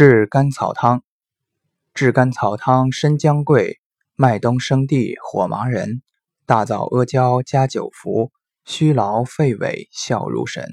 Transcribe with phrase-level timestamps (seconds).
[0.00, 1.02] 炙甘草汤，
[1.92, 3.80] 炙甘草汤，生姜桂，
[4.14, 6.02] 麦冬生地，火麻仁，
[6.46, 8.30] 大枣阿胶加酒服，
[8.64, 10.64] 虚劳肺痿，效如神。